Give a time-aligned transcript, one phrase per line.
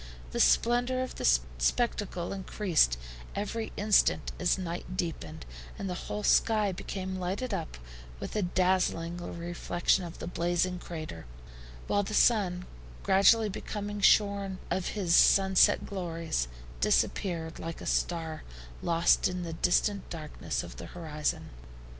[0.31, 1.25] The splendor of the
[1.59, 2.97] spectacle increased
[3.35, 5.45] every instant as night deepened,
[5.77, 7.77] and the whole sky became lighted up
[8.19, 11.27] with a dazzling reflection of the blazing crater,
[11.85, 12.65] while the sun,
[13.03, 16.47] gradually becoming shorn of his sunset glories,
[16.79, 18.41] disappeared like a star
[18.81, 21.51] lost in the distant darkness of the horizon.